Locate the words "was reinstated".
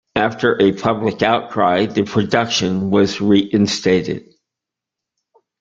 2.89-4.33